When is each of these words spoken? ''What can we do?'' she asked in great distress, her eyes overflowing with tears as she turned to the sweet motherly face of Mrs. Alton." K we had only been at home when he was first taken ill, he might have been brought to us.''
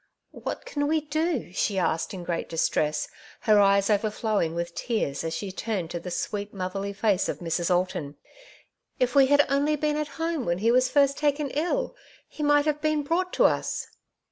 ''What 0.45 0.65
can 0.65 0.87
we 0.87 1.01
do?'' 1.01 1.53
she 1.53 1.77
asked 1.77 2.11
in 2.11 2.23
great 2.23 2.49
distress, 2.49 3.07
her 3.41 3.59
eyes 3.59 3.87
overflowing 3.87 4.55
with 4.55 4.73
tears 4.73 5.23
as 5.23 5.35
she 5.35 5.51
turned 5.51 5.91
to 5.91 5.99
the 5.99 6.09
sweet 6.09 6.51
motherly 6.55 6.91
face 6.91 7.29
of 7.29 7.37
Mrs. 7.37 7.69
Alton." 7.69 8.17
K 8.99 9.07
we 9.13 9.27
had 9.27 9.45
only 9.47 9.75
been 9.75 9.97
at 9.97 10.07
home 10.17 10.43
when 10.43 10.57
he 10.57 10.71
was 10.71 10.89
first 10.89 11.19
taken 11.19 11.51
ill, 11.51 11.95
he 12.27 12.41
might 12.41 12.65
have 12.65 12.81
been 12.81 13.03
brought 13.03 13.31
to 13.33 13.45
us.'' 13.45 13.89